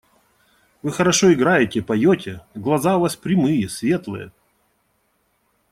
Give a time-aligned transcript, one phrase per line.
[0.81, 4.31] –Вы хорошо играете, поете, глаза у вас прямые, светлые.